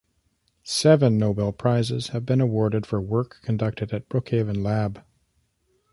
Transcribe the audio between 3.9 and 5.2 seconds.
at Brookhaven lab.